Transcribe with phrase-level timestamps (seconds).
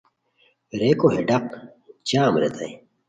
[0.79, 1.45] ریکو ہے ڈاق
[2.07, 2.71] جام ریتائے